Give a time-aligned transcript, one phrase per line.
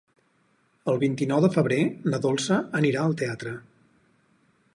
[0.93, 1.79] El vint-i-nou de febrer
[2.13, 3.55] na Dolça anirà al teatre.